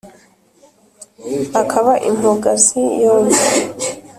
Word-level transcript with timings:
Akaba 1.61 1.93
impogazi 2.09 2.81
yombi. 3.03 3.39